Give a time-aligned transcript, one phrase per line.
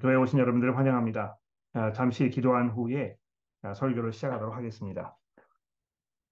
[0.00, 1.36] 교회에 오신 여러분들을 환영합니다.
[1.74, 3.16] 아, 잠시 기도한 후에
[3.62, 5.16] 아, 설교를 시작하도록 하겠습니다.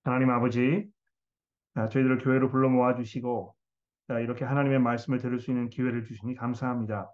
[0.04, 0.88] 하나님 아버지,
[1.74, 3.54] 아, 저희들을 교회로 불러 모아주시고
[4.20, 7.10] 이렇게 하나님의 말씀을 들을 수 있는 기회를 주시니 감사합니다.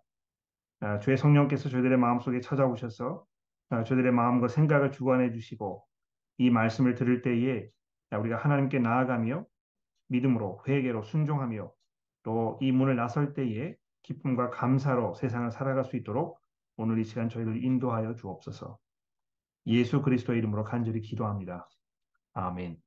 [1.02, 3.24] 주의 성령께서 저희들의 마음속에 찾아오셔서
[3.70, 5.84] 저희들의 마음과 생각을 주관해 주시고
[6.38, 7.68] 이 말씀을 들을 때에
[8.18, 9.44] 우리가 하나님께 나아가며
[10.08, 11.70] 믿음으로 회개로 순종하며
[12.24, 13.76] 또 이 문을 나설 때에
[14.08, 16.40] 기쁨과 감사로 세상을 살아갈 수 있도록
[16.78, 18.78] 오늘 이 시간 저희를 인도하여 주옵소서.
[19.66, 21.68] 예수 그리스도의 이름으로 간절히 기도합니다.
[22.32, 22.78] 아멘.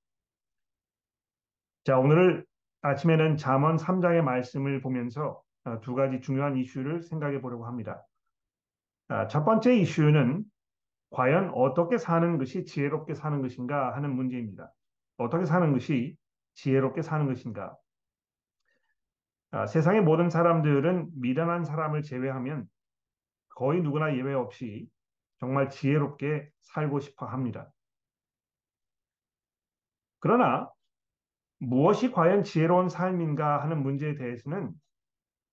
[1.83, 2.45] 자, 오늘
[2.81, 8.03] 아침에는 잠언 3장의 말씀을 보면서 아, 두 가지 중요한 이슈를 생각해 보려고 합니다.
[9.07, 10.43] 아, 첫 번째 이슈는
[11.11, 14.73] 과연 어떻게 사는 것이 지혜롭게 사는 것인가 하는 문제입니다.
[15.17, 16.17] 어떻게 사는 것이
[16.55, 17.77] 지혜롭게 사는 것인가?
[19.51, 22.67] 아, 세상의 모든 사람들은 미련한 사람을 제외하면
[23.49, 24.89] 거의 누구나 예외 없이
[25.39, 27.69] 정말 지혜롭게 살고 싶어 합니다.
[30.19, 30.71] 그러나
[31.57, 34.73] 무엇이 과연 지혜로운 삶인가 하는 문제에 대해서는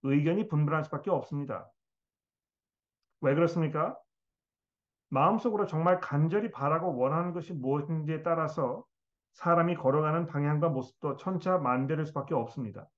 [0.04, 1.68] 의견이 분분할 수밖에 없습니다.
[3.20, 3.98] 왜 그렇습니까?
[5.08, 8.84] 마음속으로 정말 간절히 바라고 원하는 것이 무엇인지에 따라서
[9.32, 12.88] 사람이 걸어가는 방향과 모습도 천차만별일 수밖에 없습니다.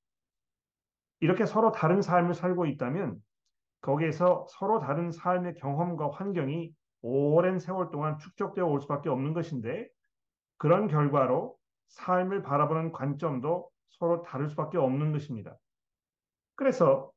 [1.21, 3.23] 이렇게 서로 다른 삶을 살고 있다면
[3.83, 9.89] 거기에서 서로 다른 삶의 경험과 환경이 오랜 세월 동안 축적되어 올 수밖에 없는 것인데
[10.59, 11.57] 그런 결과로
[11.89, 15.57] 삶을 바라보는 관점도 서로 다를 수밖에 없는 것입니다.
[16.57, 17.11] 그래서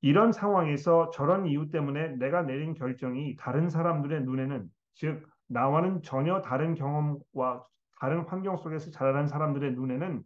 [0.00, 6.74] 이런 상황에서 저런 이유 때문에 내가 내린 결정이 다른 사람들의 눈에는 즉 나와는 전혀 다른
[6.74, 7.66] 경험과
[7.98, 10.22] 다른 환경 속에서 자라난 사람들의 눈에는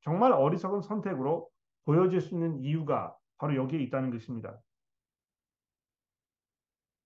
[0.00, 1.48] 정말 어리석은 선택으로
[1.84, 4.58] 보여질 수 있는 이유가 바로 여기에 있다는 것입니다.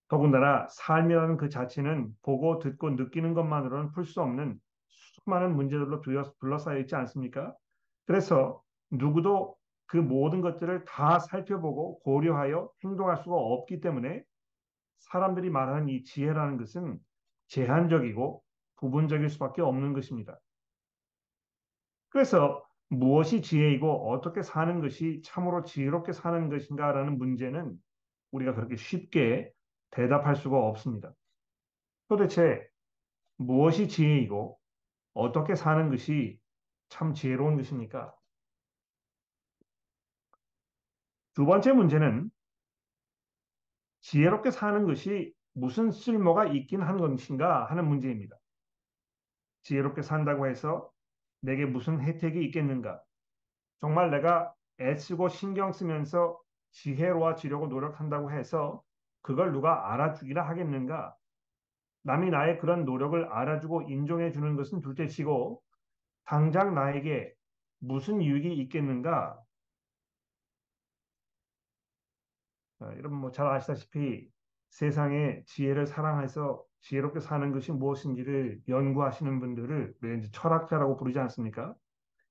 [0.08, 6.00] 더군다나 삶이라는 그 자체는 보고 듣고 느끼는 것만으로는 풀 수 없는 수많은 문제들로
[6.38, 7.54] 둘러싸여 있지 않습니까?
[8.06, 9.56] 그래서 누구도
[9.86, 14.22] 그 모든 것들을 다 살펴보고 고려하여 행동할 수가 없기 때문에
[14.98, 16.98] 사람들이 말하는 이 지혜라는 것은
[17.48, 18.42] 제한적이고
[18.76, 20.38] 부분적일 수밖에 없는 것입니다.
[22.08, 27.76] 그래서 무엇이 지혜이고 어떻게 사는 것이 참으로 지혜롭게 사는 것인가라는 문제는
[28.30, 29.52] 우리가 그렇게 쉽게
[29.90, 31.12] 대답할 수가 없습니다.
[32.08, 32.66] 도대체
[33.36, 34.58] 무엇이 지혜이고
[35.14, 36.38] 어떻게 사는 것이
[36.88, 38.14] 참 지혜로운 것입니까?
[41.34, 42.30] 두 번째 문제는
[44.02, 48.36] 지혜롭게 사는 것이 무슨 쓸모가 있긴 한 것인가 하는 문제입니다.
[49.62, 50.90] 지혜롭게 산다고 해서
[51.44, 53.02] 내게 무슨 혜택이 있겠는가?
[53.80, 56.40] 정말 내가 애쓰고 신경 쓰면서
[56.72, 58.82] 지혜로워지려고 노력한다고 해서
[59.20, 61.14] 그걸 누가 알아주기나 하겠는가?
[62.02, 65.62] 남이 나의 그런 노력을 알아주고 인정해 주는 것은 둘째치고
[66.24, 67.34] 당장 나에게
[67.78, 69.38] 무슨 유익이 있겠는가?
[72.80, 74.30] 여러분 뭐 잘 아시다시피
[74.70, 81.74] 세상에 지혜를 사랑해서 지혜롭게 사는 것이 무엇인지를 연구하시는 분들을 왠지 철학자라고 부르지 않습니까?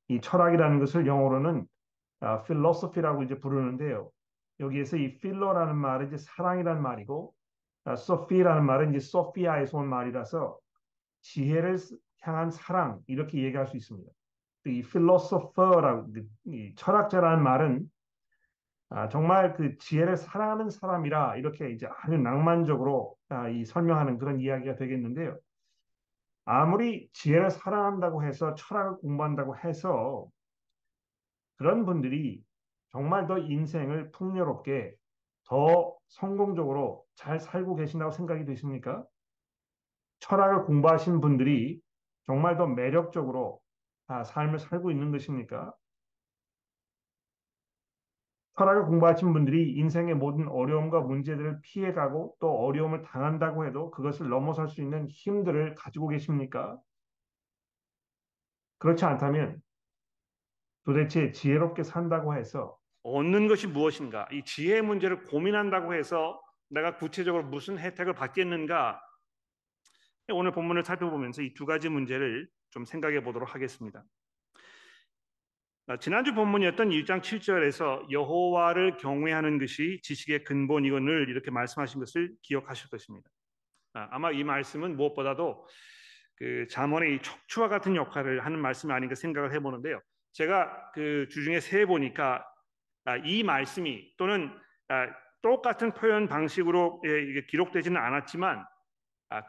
[0.09, 1.65] 이 철학이라는 것을 영어로는
[2.19, 4.11] 아, philosophy라고 이제 부르는데요.
[4.59, 7.33] 여기에서 이 필로라는 말은 이제 사랑이라는 말이고
[7.85, 10.59] 아, 소피라는 말은 이제 소피아에서 온 말이라서
[11.21, 11.77] 지혜를
[12.21, 14.11] 향한 사랑 이렇게 얘기할 수 있습니다.
[14.67, 16.13] 이 philosopher라고
[16.45, 17.89] 이 철학자라는 말은
[18.95, 24.75] 아, 정말 그 지혜를 사랑하는 사람이라 이렇게 이제 아주 낭만적으로 아, 이 설명하는 그런 이야기가
[24.75, 25.35] 되겠는데요.
[26.45, 30.27] 아무리 지혜를 사랑한다고 해서 철학을 공부한다고 해서
[31.55, 32.43] 그런 분들이
[32.91, 34.93] 정말 더 인생을 풍요롭게
[35.45, 39.03] 더 성공적으로 잘 살고 계신다고 생각이 되십니까?
[40.19, 41.81] 철학을 공부하신 분들이
[42.25, 43.59] 정말 더 매력적으로
[44.05, 45.73] 아, 삶을 살고 있는 것입니까?
[48.57, 54.81] 철학을 공부하신 분들이 인생의 모든 어려움과 문제들을 피해가고 또 어려움을 당한다고 해도 그것을 넘어설 수
[54.81, 56.77] 있는 힘들을 가지고 계십니까?
[58.77, 59.61] 그렇지 않다면
[60.85, 64.27] 도대체 지혜롭게 산다고 해서 얻는 것이 무엇인가?
[64.31, 66.39] 이 지혜의 문제를 고민한다고 해서
[66.69, 69.01] 내가 구체적으로 무슨 혜택을 받겠는가?
[70.31, 74.03] 오늘 본문을 살펴보면서 이 두 가지 문제를 좀 생각해 보도록 하겠습니다.
[75.85, 83.29] 아, 지난주 본문이었던 1장 7절에서 여호와를 경외하는 것이 지식의 근본이건을 이렇게 말씀하신 것을 기억하실 것입니다.
[83.93, 85.67] 아, 아마 이 말씀은 무엇보다도
[86.37, 89.99] 그 잠언의 척추와 같은 역할을 하는 말씀이 아닌가 생각을 해보는데요.
[90.31, 92.45] 제가 그 주중에 세 보니까
[93.03, 94.57] 아, 이 말씀이 또는
[95.41, 98.65] 똑같은 표현 방식으로 이게 기록되지는 않았지만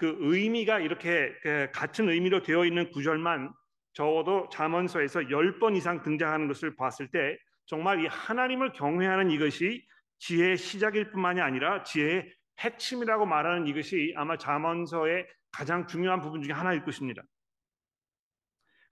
[0.00, 3.52] 그 의미가 이렇게 그 같은 의미로 되어 있는 구절만
[3.94, 9.86] 적어도 잠언서에서 10번 이상 등장하는 것을 봤을 때 정말 이 하나님을 경외하는 이것이
[10.18, 16.84] 지혜의 시작일 뿐만이 아니라 지혜의 핵심이라고 말하는 이것이 아마 잠언서의 가장 중요한 부분 중에 하나일
[16.84, 17.22] 것입니다.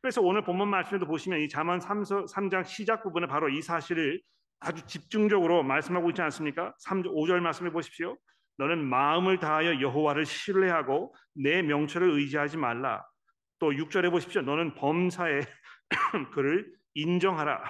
[0.01, 4.21] 그래서 오늘 본문 말씀에도 보시면 이 잠언 3장 시작 부분에 바로 이 사실을
[4.61, 6.75] 아주 집중적으로 말씀하고 있지 않습니까?
[6.79, 8.17] 3, 5절 말씀해 보십시오.
[8.59, 13.05] 너는 마음을 다하여 여호와를 신뢰하고 내 명철을 의지하지 말라.
[13.63, 14.43] 또 6절에 보십시오.
[14.43, 15.41] 너는 범사에
[16.35, 17.63] 그를 인정하라.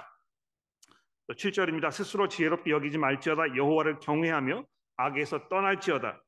[1.27, 1.91] 또 7절입니다.
[1.91, 4.65] 스스로 지혜롭게 여기지 말지어다 여호와를 경외하며
[4.97, 6.19] 악에서 떠날지어다.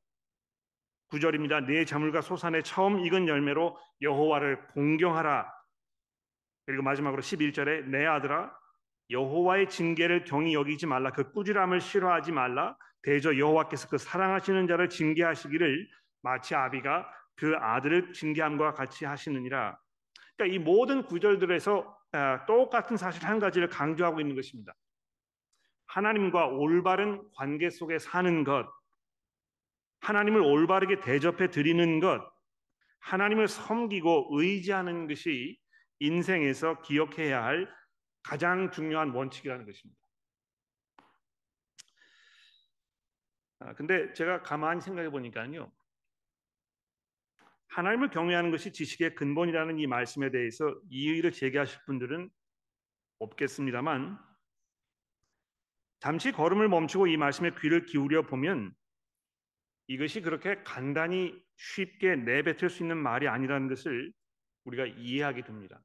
[1.08, 1.66] 9절입니다.
[1.66, 5.52] 내 자물과 소산의 처음 익은 열매로 여호와를 공경하라.
[6.66, 8.56] 그리고 마지막으로 11절에 내 아들아
[9.10, 11.10] 여호와의 징계를 경히 여기지 말라.
[11.10, 12.76] 그 꾸지람을 싫어하지 말라.
[13.02, 15.88] 대저 여호와께서 그 사랑하시는 자를 징계하시기를
[16.22, 19.78] 마치 아비가 그 아들을 징계함과 같이 하시느니라.
[20.36, 24.74] 그러니까 이 모든 구절들에서 아, 똑같은 사실 한 가지를 강조하고 있는 것입니다.
[25.86, 28.66] 하나님과 올바른 관계 속에 사는 것,
[30.00, 32.22] 하나님을 올바르게 대접해 드리는 것,
[33.00, 35.58] 하나님을 섬기고 의지하는 것이
[36.00, 37.68] 인생에서 기억해야 할
[38.22, 40.00] 가장 중요한 원칙이라는 것입니다.
[43.60, 45.70] 아, 근데 제가 가만히 생각해 보니까요.
[47.68, 52.30] 하나님을 경외하는 것이 지식의 근본이라는 이 말씀에 대해서 이의를 제기하실 분들은
[53.18, 54.18] 없겠습니다만
[56.00, 58.74] 잠시 걸음을 멈추고 이 말씀에 귀를 기울여 보면
[59.88, 64.12] 이것이 그렇게 간단히 쉽게 내뱉을 수 있는 말이 아니라는 것을
[64.64, 65.80] 우리가 이해하게 됩니다.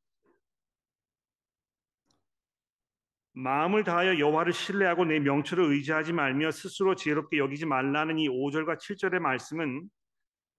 [3.33, 9.19] 마음을 다하여 여호와를 신뢰하고 내 명철을 의지하지 말며 스스로 지혜롭게 여기지 말라는 이 5절과 7절의
[9.19, 9.89] 말씀은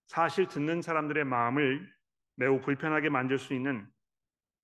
[0.07, 1.91] 사실 듣는 사람들의 마음을
[2.37, 3.87] 매우 불편하게 만들 수 있는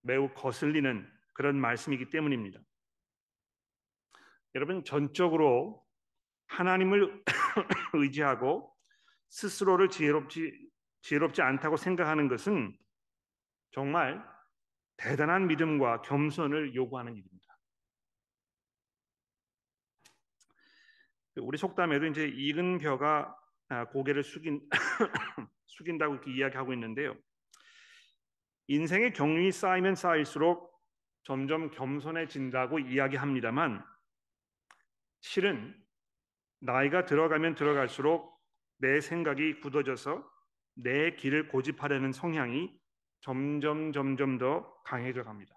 [0.03, 2.61] 매우 거슬리는 그런 말씀이기 때문입니다.
[4.55, 5.85] 여러분 전적으로
[6.47, 7.25] 하나님을
[7.95, 8.75] 의지하고
[9.29, 10.69] 스스로를 지혜롭지
[11.03, 12.77] 지혜롭지 않다고 생각하는 것은
[13.71, 14.25] 정말
[14.97, 17.39] 대단한 믿음과 겸손을 요구하는 일입니다.
[21.37, 23.38] 우리 속담에도 이제 익은 벼가 아,
[23.93, 24.61] 고개를 숙인
[25.67, 27.17] 숙인다고 이렇게 이야기하고 있는데요.
[28.69, 30.69] 인생의 경륜이 쌓이면 쌓일수록
[31.23, 33.85] 점점 겸손해진다고 이야기합니다만
[35.21, 35.75] 실은
[36.61, 38.39] 나이가 들어가면 들어갈수록
[38.79, 40.29] 내 생각이 굳어져서
[40.75, 42.79] 내 길을 고집하려는 성향이
[43.21, 45.55] 점점 점점 더 강해져 갑니다.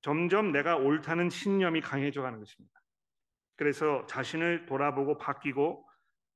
[0.00, 2.83] 점점 내가 옳다는 신념이 강해져 가는 것입니다.
[3.56, 5.88] 그래서 자신을 돌아보고 바뀌고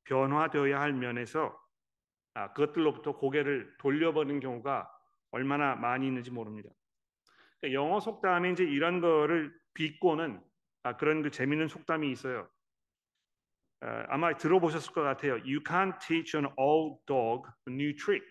[0.05, 1.59] 변화되어야 할 면에서
[2.35, 4.89] 아, 그것들로부터 고개를 돌려버리는 경우가
[5.33, 6.71] 얼마나 많이 있는지 모릅니다.
[7.61, 10.41] 그러니까 영어 속담에 이제 이런 거를 비꼬는
[10.85, 12.49] 아, 그런 그 재미있는 속담이 있어요.
[13.81, 15.35] 아, 아마 들어보셨을 것 같아요.
[15.39, 18.27] You can't teach an old dog a new trick.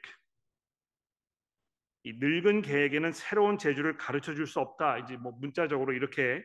[2.03, 4.99] 이 늙은 개에게는 새로운 재주를 가르쳐 줄 수 없다.
[4.99, 6.43] 이제 뭐 문자적으로 이렇게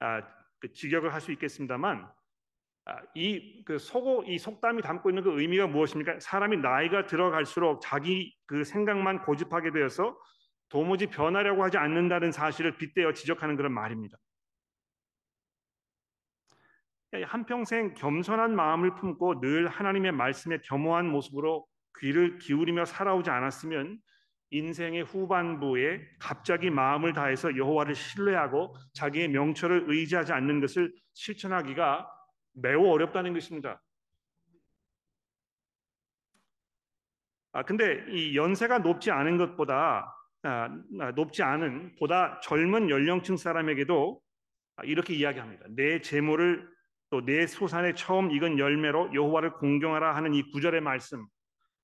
[0.00, 0.20] 아,
[0.58, 2.08] 그 직역을 할 수 있겠습니다만
[2.88, 6.20] 아, 이그 속어 이 속담이 담고 있는 그 의미가 무엇입니까?
[6.20, 10.16] 사람이 나이가 들어갈수록 자기 그 생각만 고집하게 되어서
[10.68, 14.16] 도무지 변하려고 하지 않는다는 사실을 빗대어 지적하는 그런 말입니다.
[17.24, 21.66] 한평생 겸손한 마음을 품고 늘 하나님의 말씀에 겸허한 모습으로
[22.00, 23.98] 귀를 기울이며 살아오지 않았으면
[24.50, 32.08] 인생의 후반부에 갑자기 마음을 다해서 여호와를 신뢰하고 자기의 명철을 의지하지 않는 것을 실천하기가
[32.54, 33.82] 매우 어렵다는 것입니다.
[37.52, 40.68] 아 근데 이 연세가 높지 않은 것보다 아,
[41.00, 44.20] 아 높지 않은 보다 젊은 연령층 사람에게도
[44.84, 45.66] 이렇게 이야기합니다.
[45.70, 46.76] 내 재물을
[47.10, 51.26] 또 내 소산의 처음 익은 열매로 여호와를 공경하라 하는 이 구절의 말씀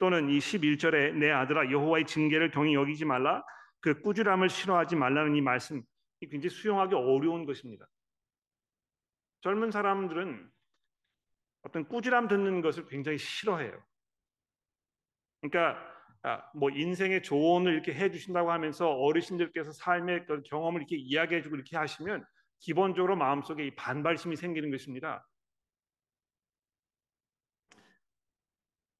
[0.02, 3.44] 또는 이 11절에 내 아들아 여호와의 징계를 경히 여기지 말라
[3.78, 5.80] 그 꾸지람을 싫어하지 말라는 이 말씀
[6.21, 7.87] 이 굉장히 수용하기 어려운 것입니다.
[9.42, 10.50] 젊은 사람들은
[11.62, 13.80] 어떤 꾸지람 듣는 것을 굉장히 싫어해요.
[15.40, 15.80] 그러니까
[16.25, 22.26] 아, 뭐 인생의 조언을 이렇게 해주신다고 하면서 어르신들께서 삶의 그 경험을 이렇게 이야기해주고 이렇게 하시면
[22.59, 25.25] 기본적으로 마음속에 이 반발심이 생기는 것입니다.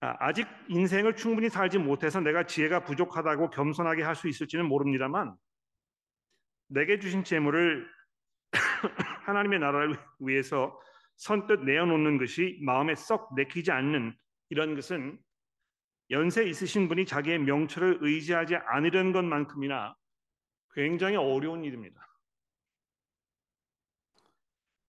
[0.03, 5.35] 아, 아직 인생을 충분히 살지 못해서 내가 지혜가 부족하다고 겸손하게 할 수 있을지는 모릅니다만
[6.69, 7.89] 내게 주신 재물을
[9.27, 10.79] 하나님의 나라를 위해서
[11.17, 14.17] 선뜻 내어놓는 것이 마음에 썩 내키지 않는
[14.51, 15.19] 이런 것은
[16.11, 19.95] 연세 있으신 분이 자기의 명철을 의지하지 않으려는 것만큼이나
[20.75, 22.07] 굉장히 어려운 일입니다.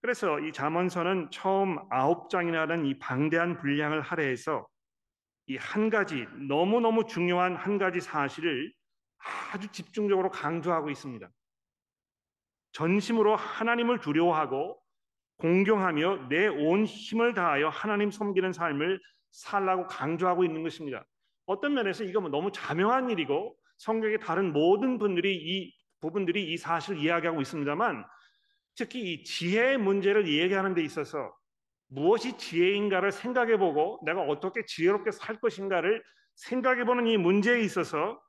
[0.01, 4.67] 그래서 이 잠언서는 처음 아홉 장이라는 이 방대한 분량을 할애해서
[5.47, 8.71] 이 한 가지 너무너무 중요한 한 가지 사실을
[9.51, 11.29] 아주 집중적으로 강조하고 있습니다.
[12.71, 14.79] 전심으로 하나님을 두려워하고
[15.37, 18.99] 공경하며 내 온 힘을 다하여 하나님 섬기는 삶을
[19.31, 21.05] 살라고 강조하고 있는 것입니다.
[21.45, 26.99] 어떤 면에서 이거 뭐 너무 자명한 일이고 성경의 다른 모든 분들이 이 부분들이 이 사실을
[26.99, 28.05] 이야기하고 있습니다만
[28.75, 31.35] 특히 이 지혜의 문제를 얘기하는 데 있어서
[31.93, 36.03] 무엇이 지혜인가를 생각해보고 내가 어떻게 지혜롭게 살 것인가를
[36.35, 38.19] 생각해보는 이 문제에 있어서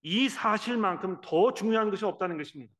[0.00, 2.72] 이 사실만큼 더 중요한 것이 없다는 것입니다.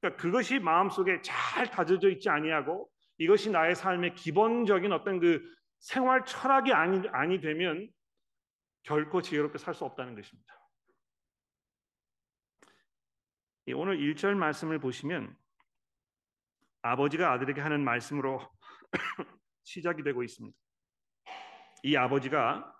[0.00, 2.88] 그러니까 그것이 마음속에 잘 다져져 있지 아니하고
[3.18, 5.42] 이것이 나의 삶의 기본적인 어떤 그
[5.80, 7.90] 생활 철학이 아니, 아니 되면
[8.84, 10.54] 결코 지혜롭게 살 수 없다는 것입니다.
[13.74, 15.36] 오늘 1절 말씀을 보시면
[16.82, 18.40] 아버지가 아들에게 하는 말씀으로
[19.64, 20.56] 시작이 되고 있습니다.
[21.84, 22.72] 이 아버지가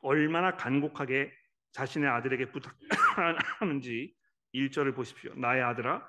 [0.00, 1.32] 얼마나 간곡하게
[1.72, 4.14] 자신의 아들에게 부탁하는지
[4.54, 5.34] 1절을 보십시오.
[5.34, 6.08] 나의 아들아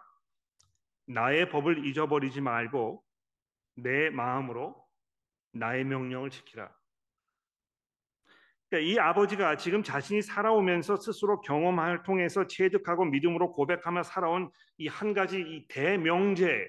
[1.07, 3.03] 나의 법을 잊어버리지 말고
[3.75, 4.87] 내 마음으로
[5.53, 6.76] 나의 명령을 지키라.
[8.69, 15.13] 그러니까 이 아버지가 지금 자신이 살아오면서 스스로 경험을 통해서 체득하고 믿음으로 고백하며 살아온 이 한
[15.13, 16.67] 가지 이 대명제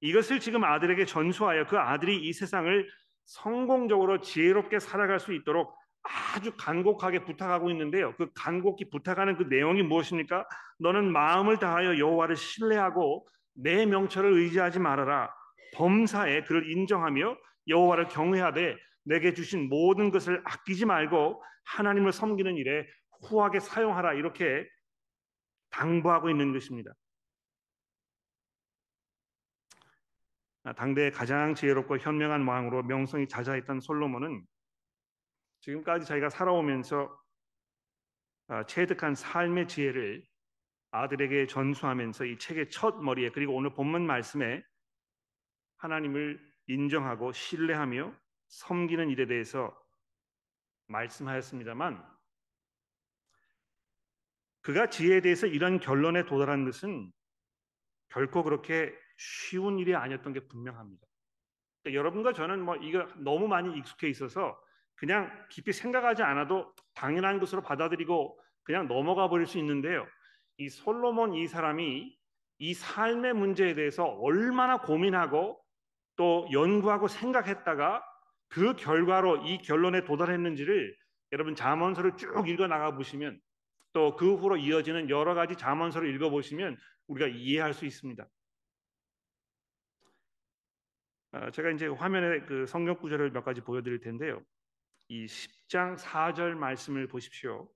[0.00, 2.88] 이것을 지금 아들에게 전수하여 그 아들이 이 세상을
[3.24, 8.14] 성공적으로 지혜롭게 살아갈 수 있도록 아주 간곡하게 부탁하고 있는데요.
[8.16, 10.46] 그 간곡히 부탁하는 그 내용이 무엇입니까?
[10.78, 15.30] 너는 마음을 다하여 여호와를 신뢰하고 내 명철을 의지하지 말아라.
[15.74, 18.76] 범사에 그를 인정하며 여호와를 경외하되
[19.08, 22.86] 내게 주신 모든 것을 아끼지 말고 하나님을 섬기는 일에
[23.22, 24.68] 후하게 사용하라 이렇게
[25.70, 26.92] 당부하고 있는 것입니다.
[30.76, 34.44] 당대 가장 지혜롭고 현명한 왕으로 명성이 자자했던 솔로몬은
[35.60, 37.18] 지금까지 자기가 살아오면서
[38.48, 40.22] 아, 체득한 삶의 지혜를
[40.90, 44.62] 아들에게 전수하면서 이 책의 첫 머리에 그리고 오늘 본문 말씀에
[45.78, 48.14] 하나님을 인정하고 신뢰하며
[48.48, 49.76] 섬기는 일에 대해서
[50.86, 52.04] 말씀하였습니다만
[54.62, 57.12] 그가 지혜에 대해서 이런 결론에 도달한 것은
[58.08, 61.06] 결코 그렇게 쉬운 일이 아니었던 게 분명합니다.
[61.82, 64.60] 그러니까 여러분과 저는 뭐 이거 너무 많이 익숙해 있어서
[64.94, 70.06] 그냥 깊이 생각하지 않아도 당연한 것으로 받아들이고 그냥 넘어가 버릴 수 있는데요.
[70.56, 72.18] 이 솔로몬 이 사람이
[72.58, 75.62] 이 삶의 문제에 대해서 얼마나 고민하고
[76.16, 78.02] 또 연구하고 생각했다가
[78.48, 80.96] 그 결과로 이 결론에 도달했는지를
[81.32, 83.40] 여러분 잠언서를 쭉 읽어 나가 보시면
[83.92, 86.76] 또 그 후로 이어지는 여러 가지 잠언서를 읽어 보시면
[87.08, 88.26] 우리가 이해할 수 있습니다.
[91.32, 94.42] 아, 제가 이제 화면에 그 성경 구절을 몇 가지 보여드릴 텐데요.
[95.08, 97.70] 이 10장 4절 말씀을 보십시오.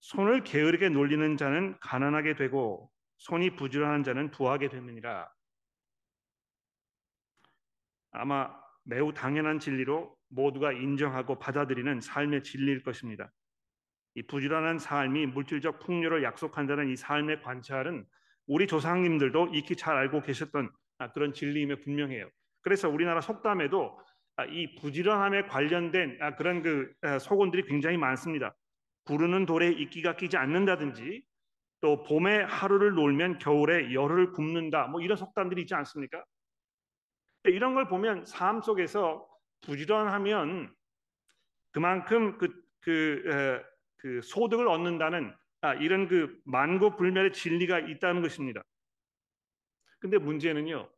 [0.00, 5.32] 손을 게으르게 놀리는 자는 가난하게 되고 손이 부지런한 자는 부하게 되느니라.
[8.10, 13.32] 아마 매우 당연한 진리로 모두가 인정하고 받아들이는 삶의 진리일 것입니다.
[14.14, 18.04] 이 부지런한 삶이 물질적 풍요를 약속한다는 이 삶의 관찰은
[18.46, 22.28] 우리 조상님들도 익히 잘 알고 계셨던 아, 그런 진리임에 분명해요.
[22.60, 23.98] 그래서 우리나라 속담에도
[24.36, 28.54] 아, 이 부지런함에 관련된 아, 그런 그 속언들이 굉장히 많습니다.
[29.04, 31.22] 구르는 돌에 이끼가 끼지 않는다든지
[31.80, 34.86] 또 봄에 하루를 놀면 겨울에 열흘을 굶는다.
[34.86, 36.24] 뭐 이런 속담들이 있지 않습니까?
[37.44, 39.28] 이런 걸 보면 삶 속에서
[39.62, 40.74] 부지런하면
[41.70, 43.64] 그만큼 그, 그, 에,
[43.96, 48.62] 그 소득을 얻는다는 아, 이런 그 만고 불멸의 진리가 있다는 것입니다.
[50.00, 50.90] 근데 문제는요.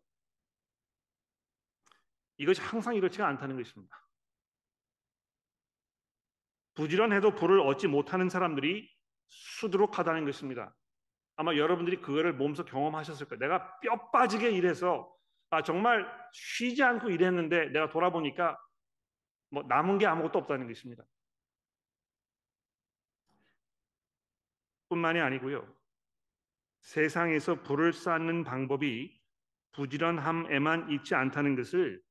[2.39, 4.03] 이것이 항상 이렇지가 않다는 것입니다.
[6.75, 8.91] 부지런해도 부를 얻지 못하는 사람들이
[9.29, 10.75] 수두룩하다는 것입니다.
[11.37, 13.41] 아마 여러분들이 그거를 몸소 경험하셨을 거예요.
[13.41, 15.14] 내가 뼈 빠지게 일해서
[15.55, 18.59] 아, 정말 쉬지 않고 일했는데 내가 돌아보니까
[19.51, 21.05] 뭐 남은 게 아무것도 없다는 것입니다.
[24.89, 25.73] 뿐만이 아니고요.
[26.81, 29.21] 세상에서 불을 쌓는 방법이
[29.73, 32.03] 부지런함에만 있지 않다는 것을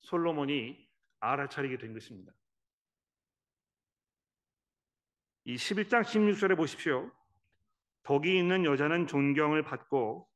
[0.00, 0.88] 솔로몬이
[1.20, 2.32] 알아차리게 된 것입니다.
[5.44, 7.10] 이 11장 16절에 보십시오.
[8.04, 10.28] 덕이 있는 여자는 존경을 받고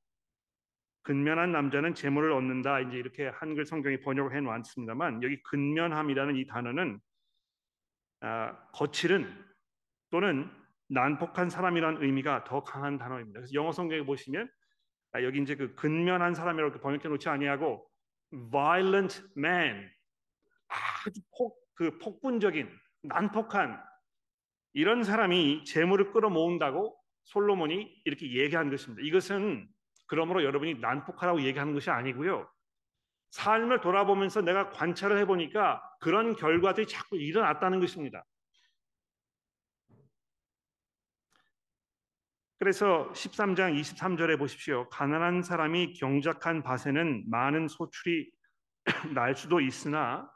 [1.07, 2.81] 근면한 남자는 재물을 얻는다.
[2.81, 7.01] 이제 이렇게 한글 성경이 번역을 해 놓았습니다만 여기 근면함이라는 이 단어는
[8.21, 9.27] 아, 거칠은
[10.11, 10.51] 또는
[10.89, 13.41] 난폭한 사람이라는 의미가 더 강한 단어입니다.
[13.41, 14.49] 그래서 영어 성경에 보시면
[15.13, 17.89] 아, 여기 이제 그 근면한 사람이라고 번역해 놓지 아니하고
[18.51, 19.91] violent man
[20.69, 22.69] 아주 폭 그 폭군적인
[23.03, 23.81] 난폭한
[24.73, 29.03] 이런 사람이 재물을 끌어모은다고 솔로몬이 이렇게 얘기한 것입니다.
[29.05, 29.69] 이것은
[30.07, 32.49] 그러므로 여러분이 난폭하라고 얘기하는 것이 아니고요.
[33.31, 38.25] 삶을 돌아보면서 내가 관찰을 해보니까 그런 결과들이 자꾸 일어났다는 것입니다.
[42.59, 44.89] 그래서 13장 23절에 보십시오.
[44.89, 48.31] 가난한 사람이 경작한 밭에는 많은 소출이
[49.15, 50.31] 날 수도 있으나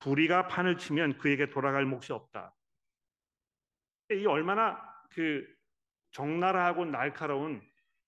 [0.00, 2.54] 불의가 판을 치면 그에게 돌아갈 몫이 없다.
[4.10, 4.78] 이 얼마나
[5.10, 5.46] 그
[6.10, 7.62] 적나라하고 날카로운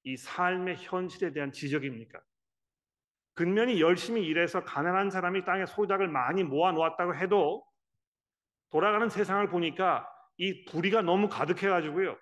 [0.04, 2.20] 이 삶의 현실에 대한 지적입니까?
[3.34, 7.66] 근면이 열심히 일해서 가난한 사람이 땅에 소작을 많이 모아 놓았다고 해도
[8.70, 12.16] 돌아가는 세상을 보니까 이 불의가 너무 가득해 가지고요.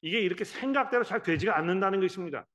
[0.00, 2.46] 이게 이렇게 생각대로 잘 되지가 않는다는 것입니다.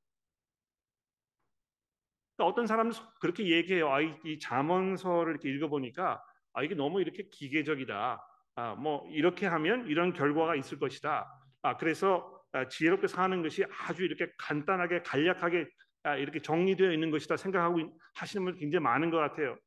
[2.36, 3.92] 그러니까 어떤 사람은 그렇게 얘기해요.
[3.92, 6.24] 아, 이, 이 잠언서를 이렇게 읽어보니까
[6.54, 8.22] 아, 이게 너무 이렇게 기계적이다.
[8.56, 11.28] 아, 뭐 이렇게 하면 이런 결과가 있을 것이다.
[11.62, 12.33] 아, 그래서 아,
[12.69, 15.67] 지혜롭게 사는 것이 아주 이렇게 간단하게 간략하게
[16.03, 19.57] 아, 이렇게 정리되어 있는 것이다 생각하고 하시는 분 굉장히 많은 것 같아요.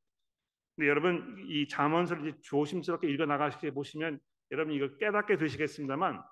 [0.76, 6.23] 근데 여러분 이 잠언서를 조심스럽게 읽어 나가시게 보시면 여러분 이걸 깨닫게 되시겠습니다만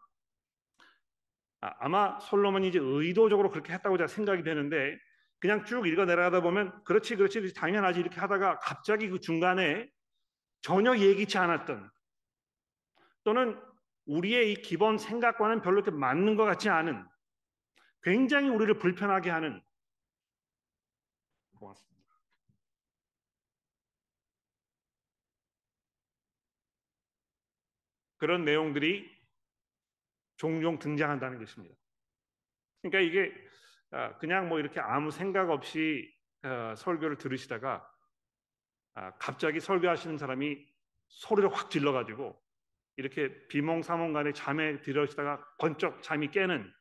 [1.62, 4.98] 아, 아마 솔로몬이 이제 의도적으로 그렇게 했다고 제가 생각이 되는데
[5.40, 9.88] 그냥 쭉 읽어 내려가다 보면 그렇지 그렇지 당연하지 이렇게 하다가 갑자기 그 중간에
[10.60, 11.90] 전혀 예기치 않았던
[13.24, 13.60] 또는
[14.06, 17.06] 우리의 이 기본 생각과는 별로 이렇게 맞는 것 같지 않은
[18.02, 19.62] 굉장히 우리를 불편하게 하는
[21.58, 22.14] 고맙습니다.
[28.18, 29.10] 그런 내용들이
[30.36, 31.74] 종종 등장한다는 것입니다.
[32.82, 33.34] 그러니까 이게
[33.90, 37.90] 아, 그냥 뭐 이렇게 아무 생각 없이 어, 설교를 들으시다가
[38.94, 40.66] 아, 갑자기 설교하시는 사람이
[41.08, 42.43] 소리를 확 질러가지고
[42.96, 46.72] 이렇게 비몽사몽간에 잠에 들으시다가 번쩍 잠이 깨는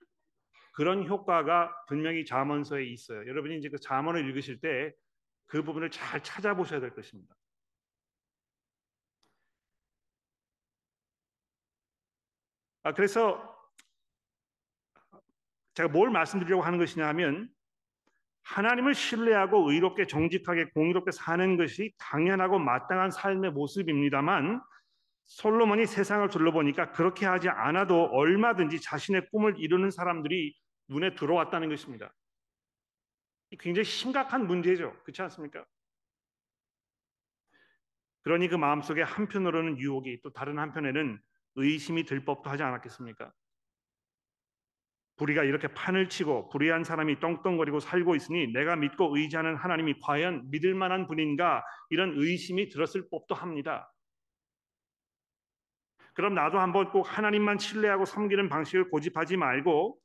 [0.74, 3.28] 그런 효과가 분명히 자문서에 있어요.
[3.28, 4.94] 여러분이 이제 그 자문을 읽으실 때
[5.54, 7.36] 그 부분을 잘 찾아보셔야 될 것입니다.
[12.82, 13.56] 아, 그래서
[15.76, 17.50] 제가 뭘 말씀드리려고 하는 것이냐 하면
[18.42, 24.60] 하나님을 신뢰하고 의롭게 정직하게 공의롭게 사는 것이 당연하고 마땅한 삶의 모습입니다만
[25.26, 30.56] 솔로몬이 세상을 둘러보니까 그렇게 하지 않아도 얼마든지 자신의 꿈을 이루는 사람들이
[30.90, 32.14] 눈에 들어왔다는 것입니다.
[33.60, 34.94] 굉장히 심각한 문제죠.
[35.04, 35.66] 그렇지 않습니까?
[38.24, 41.20] 그러니 그 마음속에 한편으로는 유혹이 또 다른 한편에는
[41.56, 43.32] 의심이 들 법도 하지 않았겠습니까?
[45.18, 50.74] 불의가 이렇게 판을 치고 불의한 사람이 떵떵거리고 살고 있으니 내가 믿고 의지하는 하나님이 과연 믿을
[50.74, 53.92] 만한 분인가 이런 의심이 들었을 법도 합니다.
[56.14, 60.00] 그럼 나도 한번 꼭 하나님만 신뢰하고 섬기는 방식을 고집하지 말고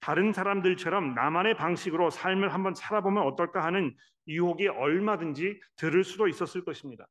[0.00, 7.06] 다른 사람들처럼 나만의 방식으로 삶을 한번 살아보면 어떨까 하는 유혹이 얼마든지 들을 수도 있었을 것입니다.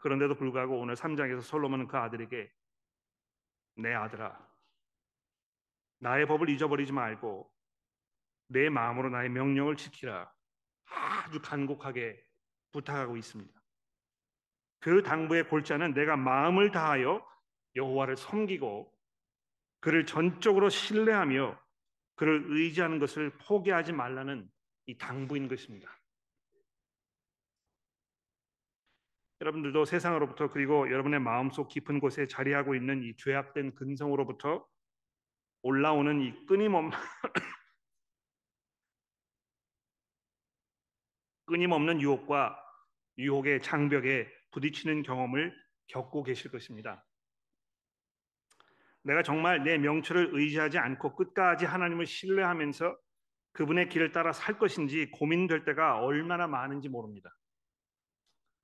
[0.00, 2.50] 그런데도 불구하고 오늘 3장에서 솔로몬은 그 아들에게
[3.76, 4.38] 내 아들아
[5.98, 7.52] 나의 법을 잊어버리지 말고
[8.48, 10.32] 내 마음으로 나의 명령을 지키라
[10.86, 12.24] 아주 간곡하게
[12.72, 13.57] 부탁하고 있습니다.
[14.80, 17.26] 그 당부의 골자는 내가 마음을 다하여
[17.74, 18.92] 여호와를 섬기고
[19.80, 21.58] 그를 전적으로 신뢰하며
[22.16, 24.50] 그를 의지하는 것을 포기하지 말라는
[24.86, 25.98] 이 당부인 것입니다.
[29.40, 34.66] 여러분들도 세상으로부터 그리고 여러분의 마음속 깊은 곳에 자리하고 있는 이 죄악된 근성으로부터
[35.62, 36.90] 올라오는 이 끊임없는
[41.46, 42.60] 끊임없는 유혹과
[43.18, 45.54] 유혹의 장벽에 부딪히는 경험을
[45.88, 47.04] 겪고 계실 것입니다.
[49.02, 52.96] 내가 정말 내 명철을 의지하지 않고 끝까지 하나님을 신뢰하면서
[53.52, 57.34] 그분의 길을 따라 살 것인지 고민될 때가 얼마나 많은지 모릅니다.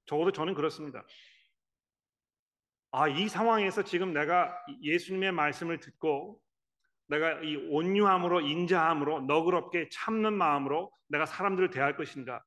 [0.07, 1.05] 적어도 저는 그렇습니다.
[2.91, 6.41] 아, 이 상황에서 지금 내가 예수님의 말씀을 듣고
[7.09, 12.45] 내가 이 온유함으로 인자함으로 너그럽게 참는 마음으로 내가 사람들을 대할 것인가?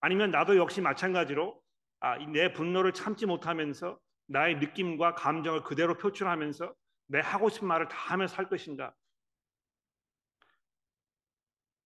[0.00, 1.60] 아니면 나도 역시 마찬가지로
[2.00, 6.74] 아, 내 분노를 참지 못하면서 나의 느낌과 감정을 그대로 표출하면서
[7.06, 8.94] 내 하고 싶은 말을 다 하며 살 것인가?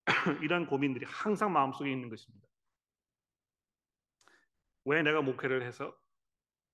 [0.43, 2.47] 이런 고민들이 항상 마음속에 있는 것입니다.
[4.85, 5.97] 왜 내가 목회를 해서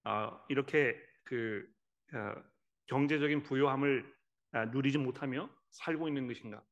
[0.04, 1.66] 어, 이렇게 그
[2.12, 2.34] 어,
[2.86, 4.12] 경제적인 부요함을
[4.52, 6.62] 어, 누리지 못하며 살고 있는 것인가?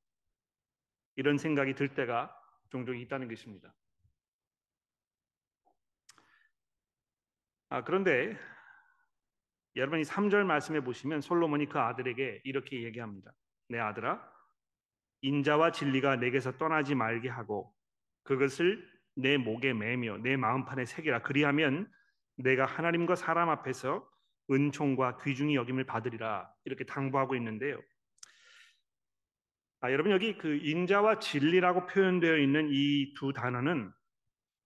[1.14, 2.34] 이런 생각이 들 때가
[2.70, 3.72] 종종 있다는 것입니다.
[7.70, 8.36] 아, 그런데
[9.76, 13.32] 여러분이 3절 말씀에 보시면 솔로몬이 그 아들에게 이렇게 얘기합니다.
[13.68, 14.20] 내 아들아,
[15.20, 17.74] 인자와 진리가 내게서 떠나지 말게 하고
[18.22, 21.22] 그것을 내 목에 매며 내 마음판에 새기라.
[21.22, 21.90] 그리하면
[22.36, 24.08] 내가 하나님과 사람 앞에서
[24.50, 26.50] 은총과 귀중히 여김을 받으리라.
[26.64, 27.80] 이렇게 당부하고 있는데요.
[29.80, 33.92] 아, 여러분 여기 그 인자와 진리라고 표현되어 있는 이 두 단어는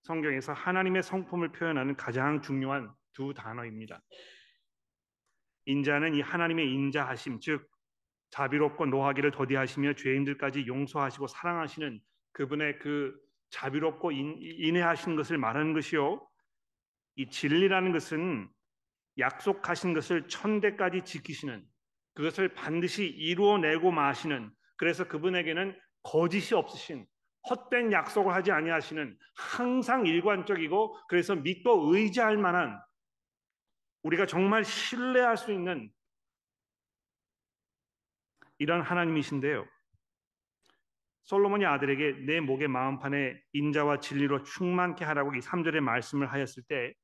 [0.02, 4.02] 성경에서 하나님의 성품을 표현하는 가장 중요한 두 단어입니다.
[5.66, 7.68] 인자는 이 하나님의 인자하심, 즉
[8.30, 12.00] 자비롭고 노하기를 더디하시며 죄인들까지 용서하시고 사랑하시는
[12.32, 13.14] 그분의 그
[13.50, 16.26] 자비롭고 인, 내하신 것을 말하는 것이요.
[17.16, 18.48] 이 진리라는 것은
[19.18, 21.62] 약속하신 것을 천대까지 지키시는
[22.14, 27.06] 그것을 반드시 이루어내고 마시는 그래서 그분에게는 거짓이 없으신
[27.48, 32.81] 헛된 약속을 하지 아니하시는 항상 일관적이고 그래서 믿고 의지할 만한
[34.02, 35.90] 우리가 정말 신뢰할 수 있는
[38.59, 39.66] 이런 하나님이신데요.
[41.24, 46.94] 솔로몬이 아들에게 내 목의 마음판에 인자와 진리로 충만케 하라고 이 3절의 말씀을 하였을 때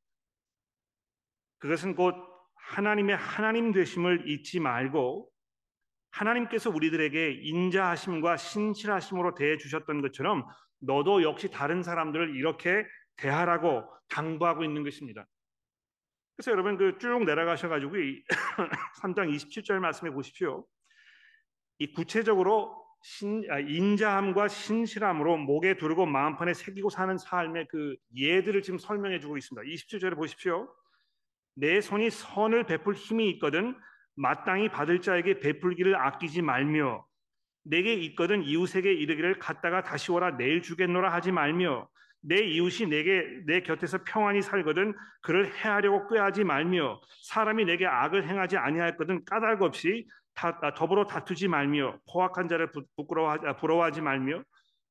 [1.59, 2.15] 그것은 곧
[2.55, 5.31] 하나님의 하나님 되심을 잊지 말고
[6.11, 10.47] 하나님께서 우리들에게 인자하심과 신실하심으로 대해 주셨던 것처럼
[10.81, 15.27] 너도 역시 다른 사람들을 이렇게 대하라고 당부하고 있는 것입니다.
[16.37, 18.23] 그래서 여러분 그 쭉 내려가셔 가지고 이
[19.03, 20.65] 3장 27절 말씀해 보십시오.
[21.79, 28.79] 이 구체적으로 신, 아, 인자함과 신실함으로 목에 두르고 마음판에 새기고 사는 삶의 그 예들을 지금
[28.79, 29.69] 설명해 주고 있습니다.
[29.69, 30.73] 27절에 보십시오.
[31.55, 33.77] 내 손이 선을 베풀 힘이 있거든
[34.19, 37.07] 마땅히 받을 자에게 베풀기를 아끼지 말며
[37.63, 41.89] 내게 있거든 이웃에게 이르기를 갔다가 다시 오라 내일 주겠노라 하지 말며
[42.21, 48.57] 내 이웃이 내게 내 곁에서 평안히 살거든 그를 해하려고 꾀하지 말며 사람이 내게 악을 행하지
[48.57, 54.43] 아니하였거든 까닭 없이 다, 아, 더불어 다투지 말며 포악한 자를 부끄러워 아, 부러워하지 말며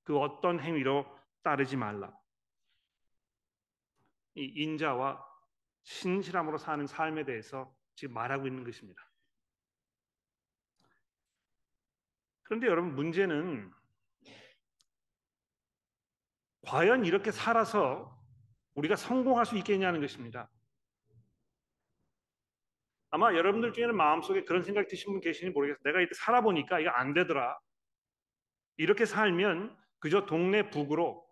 [0.04, 1.06] 그 어떤 행위로
[1.44, 2.12] 따르지 말라.
[4.36, 5.22] 이 인자와
[5.84, 9.07] 신실함으로 사는 삶에 대해서 지금 말하고 있는 것입니다.
[12.48, 13.70] 그런데 여러분 문제는
[16.66, 18.18] 과연 이렇게 살아서
[18.76, 20.50] 우리가 성공할 수 있겠냐는 것입니다.
[23.10, 25.82] 아마 여러분들 중에는 마음속에 그런 생각 드신 분 계시는지 모르겠어요.
[25.84, 27.58] 내가 이렇게 살아보니까 이거 안 되더라.
[28.78, 31.26] 이렇게 살면 그저 동네 북으로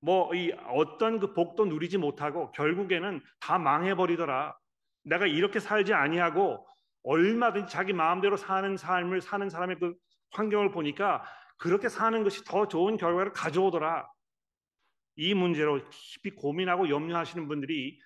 [0.00, 4.58] 뭐 이 어떤 그 복도 누리지 못하고 결국에는 다 망해버리더라.
[5.04, 6.66] 내가 이렇게 살지 아니하고
[7.02, 9.94] 얼마든지 자기 마음대로 사는 삶을 사는 사람의 그
[10.32, 11.24] 환경을 보니까
[11.58, 14.08] 그렇게 사는 것이 더 좋은 결과를 가져오더라.
[15.16, 17.98] 이 문제로 깊이 고민하고 염려하시는 분들이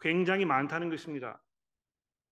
[0.00, 1.42] 굉장히 많다는 것입니다.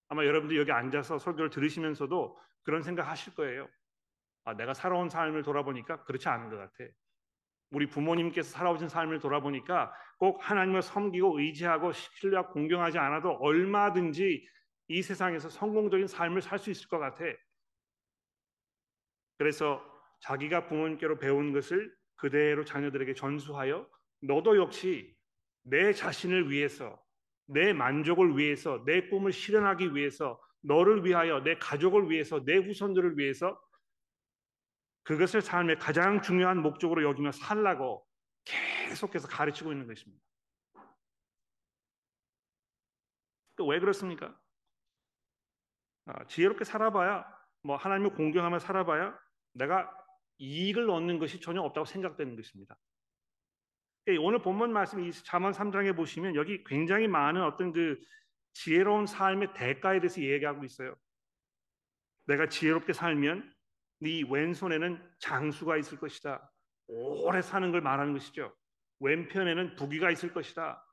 [0.09, 3.68] 아마 여러분들 여기 앉아서 설교를 들으시면서도 그런 생각 하실 거예요.
[4.44, 6.90] 아, 내가 살아온 삶을 돌아보니까 그렇지 않은 것 같아.
[7.70, 14.47] 우리 부모님께서 살아오신 삶을 돌아보니까 꼭 하나님을 섬기고 의지하고 신뢰하고 공경하지 않아도 얼마든지
[14.88, 17.25] 이 세상에서 성공적인 삶을 살 수 있을 것 같아.
[19.37, 19.83] 그래서
[20.20, 23.88] 자기가 부모님께로 배운 것을 그대로 자녀들에게 전수하여
[24.23, 25.14] 너도 역시
[25.62, 27.03] 내 자신을 위해서
[27.47, 33.61] 내 만족을 위해서 내 꿈을 실현하기 위해서 너를 위하여 내 가족을 위해서 내 후손들을 위해서
[35.03, 38.07] 그것을 삶의 가장 중요한 목적으로 여기며 살라고
[38.44, 40.23] 계속해서 가르치고 있는 것입니다.
[43.68, 44.38] 왜 그렇습니까?
[46.07, 47.25] 아, 지혜롭게 살아봐야
[47.62, 49.18] 뭐 하나님을 공경하며 살아봐야
[49.55, 49.90] 내가
[50.38, 52.77] 이익을 얻는 것이 전혀 없다고 생각되는 것입니다.
[54.09, 58.01] 예, 오늘 본문 말씀 이 잠언 3장에 보시면 여기 굉장히 많은 어떤 그
[58.53, 60.95] 지혜로운 삶의 대가에 대해서 얘기하고 있어요.
[62.27, 63.53] 내가 지혜롭게 살면
[64.01, 66.53] 네 왼손에는 장수가 있을 것이다.
[66.87, 68.55] 오래 사는 걸 말하는 것이죠.
[69.01, 70.85] 왼편에는 부귀가 있을 것이다.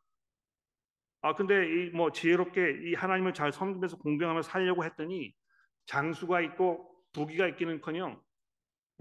[1.22, 5.34] 아 근데 이 뭐 지혜롭게 이 하나님을 잘 섬기면서 공경하며 살려고 했더니
[5.86, 8.22] 장수가 있고 부귀가 있기는커녕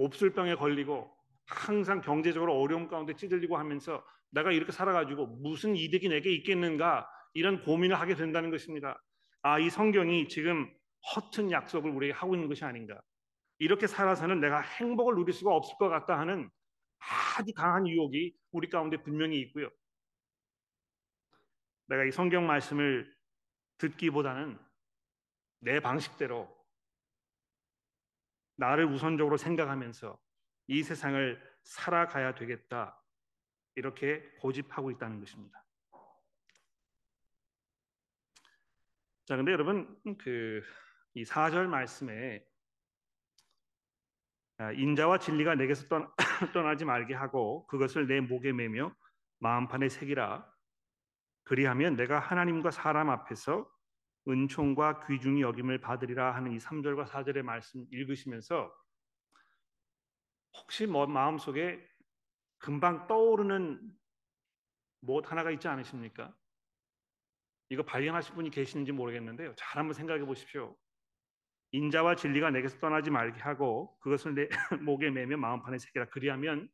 [0.00, 1.14] 몹쓸병에 걸리고
[1.46, 8.00] 항상 경제적으로 어려움 가운데 찌들리고 하면서 내가 이렇게 살아가지고 무슨 이득이 내게 있겠는가 이런 고민을
[8.00, 9.02] 하게 된다는 것입니다.
[9.42, 10.72] 아, 이 성경이 지금
[11.14, 13.00] 허튼 약속을 우리에게 하고 있는 것이 아닌가.
[13.58, 16.48] 이렇게 살아서는 내가 행복을 누릴 수가 없을 것 같다 하는
[17.36, 19.68] 아주 강한 유혹이 우리 가운데 분명히 있고요.
[21.88, 23.12] 내가 이 성경 말씀을
[23.78, 24.58] 듣기보다는
[25.60, 26.48] 내 방식대로
[28.61, 30.18] 나를 우선적으로 생각하면서
[30.68, 33.03] 이 세상을 살아가야 되겠다.
[33.75, 35.64] 이렇게 고집하고 있다는 것입니다.
[39.25, 40.62] 자, 근데 여러분 그
[41.14, 42.44] 이 4절 말씀에
[44.59, 45.87] 아, 인자와 진리가 내게서
[46.53, 48.94] 떠나지 말게 하고 그것을 내 목에 매며
[49.38, 50.46] 마음판에 새기라.
[51.44, 53.68] 그리하면 내가 하나님과 사람 앞에서
[54.28, 58.72] 은총과 귀중히 여김을 받으리라 하는 이 3절과 4절의 말씀 읽으시면서
[60.59, 61.85] 혹시 뭐 마음속에
[62.59, 63.80] 금방 떠오르는
[65.00, 66.35] 무엇 하나가 있지 않으십니까?
[67.70, 69.54] 이거 발견하실 분이 계시는지 모르겠는데요.
[69.56, 70.76] 잘 한번 생각해 보십시오.
[71.72, 74.48] 인자와 진리가 내게서 떠나지 말게 하고 그것을 내
[74.85, 76.68] 목에 매며 마음판에 새기라 그리하면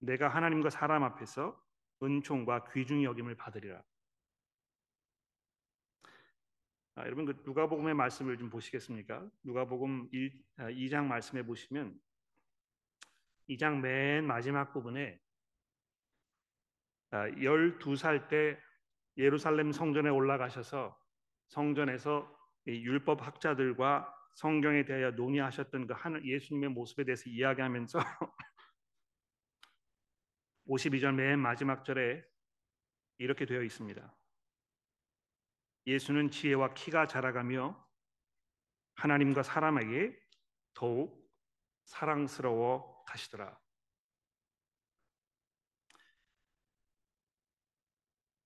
[0.00, 1.60] 내가 하나님과 사람 앞에서
[2.02, 3.82] 은총과 귀중히 여김을 받으리라.
[6.98, 9.24] 아, 여러분 그 누가복음의 말씀을 좀 보시겠습니까?
[9.44, 11.96] 누가복음 1, 2장 아, 말씀해 보시면
[13.48, 15.20] 2장 맨 마지막 부분에
[17.12, 18.58] 12살 아, 때
[19.16, 20.98] 예루살렘 성전에 올라가셔서
[21.46, 28.00] 성전에서 율법 학자들과 성경에 대하여 논의하셨던 그 하늘 예수님의 모습에 대해서 이야기하면서
[30.66, 32.24] 52절 맨 마지막 절에
[33.18, 34.17] 이렇게 되어 있습니다.
[35.88, 37.82] 예수는 지혜와 키가 자라가며
[38.96, 40.14] 하나님과 사람에게
[40.74, 41.26] 더욱
[41.86, 43.58] 사랑스러워 가시더라.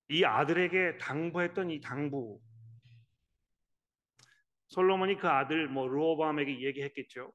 [0.09, 2.41] 이 아들에게 당부했던 이 당부
[4.69, 7.35] 솔로몬이 그 아들 뭐 로보암에게 얘기했겠죠.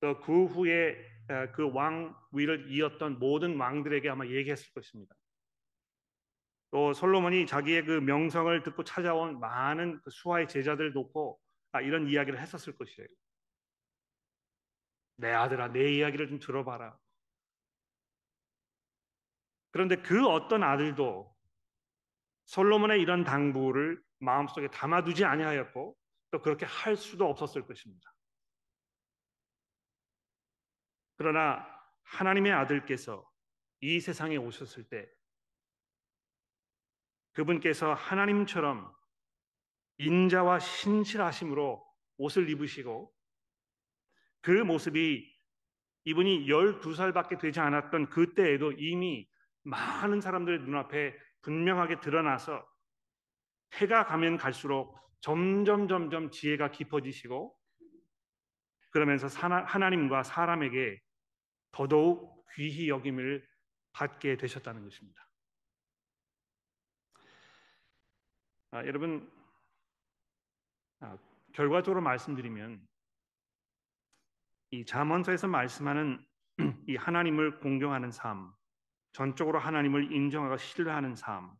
[0.00, 0.96] 그 후에
[1.54, 5.14] 그 왕 위를 이었던 모든 왕들에게 아마 얘기했을 것입니다.
[6.70, 11.40] 또 솔로몬이 자기의 그 명성을 듣고 찾아온 많은 그 수하의 제자들 놓고
[11.72, 13.08] 아, 이런 이야기를 했었을 것이에요.
[15.16, 16.98] 내 아들아, 내 이야기를 좀 들어봐라.
[19.72, 21.34] 그런데 그 어떤 아들도
[22.46, 25.96] 솔로몬의 이런 당부를 마음속에 담아두지 아니하였고
[26.30, 28.12] 또 그렇게 할 수도 없었을 것입니다.
[31.16, 31.66] 그러나
[32.02, 33.28] 하나님의 아들께서
[33.80, 35.08] 이 세상에 오셨을 때
[37.32, 38.92] 그분께서 하나님처럼
[39.98, 41.84] 인자와 신실하심으로
[42.16, 43.12] 옷을 입으시고
[44.40, 45.30] 그 모습이
[46.04, 49.28] 이분이 12살밖에 되지 않았던 그때에도 이미
[49.62, 52.66] 많은 사람들의 눈앞에 분명하게 드러나서
[53.74, 57.56] 해가 가면 갈수록 점점 점점 지혜가 깊어지시고
[58.90, 60.98] 그러면서 하나님과 사람에게
[61.72, 63.46] 더더욱 귀히 여김을
[63.92, 65.29] 받게 되셨다는 것입니다.
[68.72, 69.28] 아, 여러분
[71.00, 71.18] 아,
[71.52, 72.86] 결과적으로 말씀드리면
[74.70, 76.24] 이 잠언서에서 말씀하는
[76.88, 78.52] 이 하나님을 공경하는 삶,
[79.12, 81.52] 전적으로 하나님을 인정하고 신뢰하는 삶,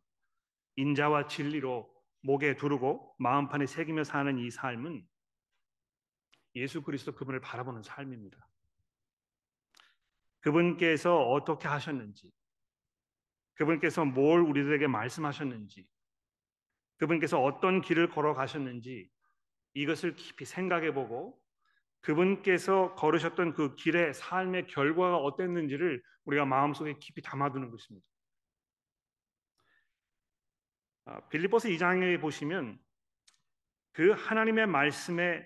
[0.77, 5.05] 인자와 진리로 목에 두르고 마음판에 새기며 사는 이 삶은
[6.55, 8.47] 예수 그리스도 그분을 바라보는 삶입니다.
[10.39, 12.31] 그분께서 어떻게 하셨는지,
[13.55, 15.85] 그분께서 뭘 우리들에게 말씀하셨는지,
[17.01, 19.09] 그분께서 어떤 길을 걸어가셨는지
[19.73, 21.41] 이것을 깊이 생각해 보고
[22.01, 28.05] 그분께서 걸으셨던 그 길의 삶의 결과가 어땠는지를 우리가 마음속에 깊이 담아두는 것입니다.
[31.05, 32.79] 아, 빌리포스 2장에 보시면
[33.93, 35.43] 그 하나님의 말씀에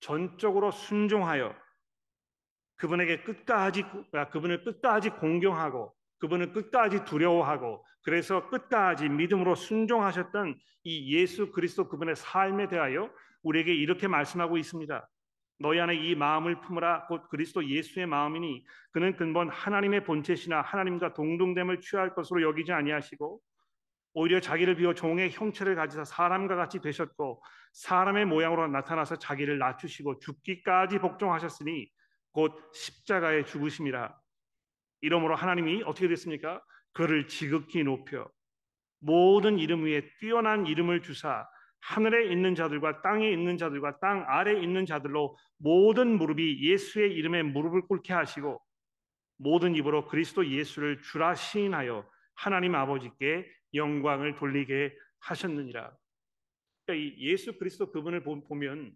[0.00, 1.54] 전적으로 순종하여
[2.76, 11.50] 그분에게 끝까지 아, 그분을 끝까지 공경하고 그분을 끝까지 두려워하고 그래서 끝까지 믿음으로 순종하셨던 이 예수
[11.50, 13.10] 그리스도 그분의 삶에 대하여
[13.42, 15.08] 우리에게 이렇게 말씀하고 있습니다.
[15.58, 21.80] 너희 안에 이 마음을 품으라 곧 그리스도 예수의 마음이니 그는 근본 하나님의 본체시나 하나님과 동등됨을
[21.80, 23.40] 취할 것으로 여기지 아니하시고
[24.14, 30.98] 오히려 자기를 비워 종의 형체를 가지사 사람과 같이 되셨고 사람의 모양으로 나타나서 자기를 낮추시고 죽기까지
[30.98, 31.90] 복종하셨으니
[32.32, 34.14] 곧 십자가에 죽으심이라
[35.00, 36.62] 이러므로 하나님이 어떻게 됐습니까?
[36.92, 38.30] 그를 지극히 높여
[38.98, 41.46] 모든 이름 위에 뛰어난 이름을 주사
[41.80, 47.82] 하늘에 있는 자들과 땅에 있는 자들과 땅 아래에 있는 자들로 모든 무릎이 예수의 이름에 무릎을
[47.82, 48.60] 꿇게 하시고
[49.38, 55.96] 모든 입으로 그리스도 예수를 주라 시인하여 하나님 아버지께 영광을 돌리게 하셨느니라.
[56.84, 58.92] 그러니까 이 예수 그리스도 그분을 보면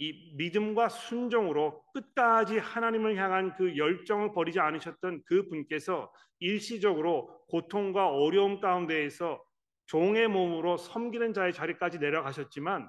[0.00, 8.60] 이 믿음과 순종으로 끝까지 하나님을 향한 그 열정을 버리지 않으셨던 그 분께서 일시적으로 고통과 어려움
[8.60, 9.44] 가운데에서
[9.84, 12.88] 종의 몸으로 섬기는 자의 자리까지 내려가셨지만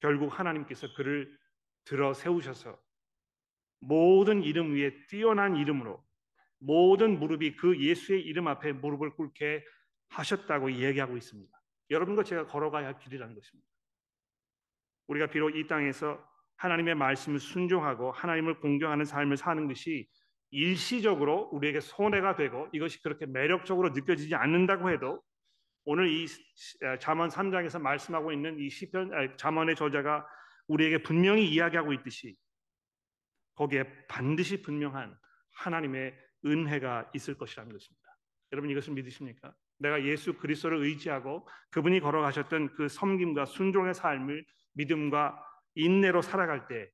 [0.00, 1.34] 결국 하나님께서 그를
[1.84, 2.78] 들어 세우셔서
[3.78, 6.04] 모든 이름 위에 뛰어난 이름으로
[6.58, 9.64] 모든 무릎이 그 예수의 이름 앞에 무릎을 꿇게
[10.08, 11.58] 하셨다고 이야기하고 있습니다.
[11.88, 13.69] 여러분과 제가 걸어가야 할 길이라는 것입니다.
[15.10, 16.24] 우리가 비록 이 땅에서
[16.56, 20.08] 하나님의 말씀을 순종하고 하나님을 공경하는 삶을 사는 것이
[20.52, 25.20] 일시적으로 우리에게 손해가 되고 이것이 그렇게 매력적으로 느껴지지 않는다고 해도
[25.84, 26.26] 오늘 이
[27.00, 30.26] 잠언 3장에서 말씀하고 있는 이 시편 잠언의 저자가
[30.68, 32.36] 우리에게 분명히 이야기하고 있듯이
[33.56, 35.16] 거기에 반드시 분명한
[35.54, 38.16] 하나님의 은혜가 있을 것이라는 것입니다.
[38.52, 39.54] 여러분 이것을 믿으십니까?
[39.78, 46.90] 내가 예수 그리스도를 의지하고 그분이 걸어가셨던 그 섬김과 순종의 삶을 믿음과 인내로 살아갈 때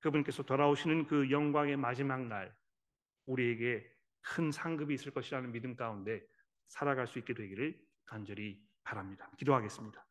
[0.00, 2.56] 그분께서 돌아오시는 그 영광의 마지막 날
[3.26, 3.86] 우리에게
[4.22, 6.22] 큰 상급이 있을 것이라는 믿음 가운데
[6.68, 9.30] 살아갈 수 있게 되기를 간절히 바랍니다.
[9.38, 10.06] 기도하겠습니다.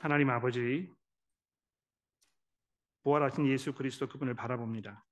[0.00, 0.90] 하나님 아버지
[3.02, 5.04] 부활하신 예수 그리스도 그분을 바라봅니다.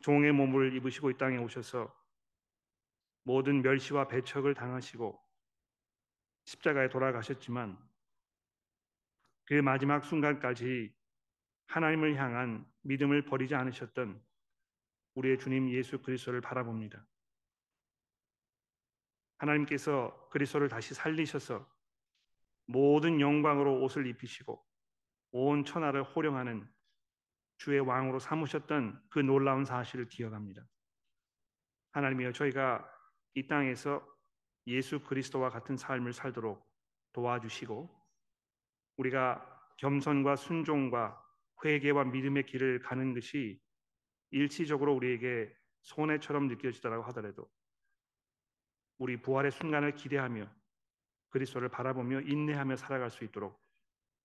[0.00, 1.92] 종의 몸을 입으시고 이 땅에 오셔서
[3.24, 5.20] 모든 멸시와 배척을 당하시고
[6.44, 7.78] 십자가에 돌아가셨지만
[9.46, 10.94] 그 마지막 순간까지
[11.66, 14.22] 하나님을 향한 믿음을 버리지 않으셨던
[15.14, 17.06] 우리의 주님 예수 그리스도를 바라봅니다.
[19.38, 21.68] 하나님께서 그리스도를 다시 살리셔서
[22.66, 24.64] 모든 영광으로 옷을 입히시고
[25.32, 26.68] 온 천하를 호령하는
[27.58, 30.66] 주의 왕으로 삼으셨던 그 놀라운 사실을 기억합니다.
[31.92, 32.93] 하나님이여 저희가
[33.34, 34.06] 이 땅에서
[34.66, 36.64] 예수 그리스도와 같은 삶을 살도록
[37.12, 37.90] 도와주시고
[38.96, 41.20] 우리가 겸손과 순종과
[41.64, 43.60] 회개와 믿음의 길을 가는 것이
[44.30, 47.50] 일시적으로 우리에게 손해처럼 느껴지더라고 하더라도
[48.98, 50.50] 우리 부활의 순간을 기대하며
[51.30, 53.60] 그리스도를 바라보며 인내하며 살아갈 수 있도록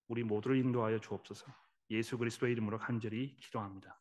[0.07, 1.51] 우리 모두를 인도하여 주옵소서.
[1.91, 3.99] 예수 그리스도의 이름으로 간절히 기도합니다.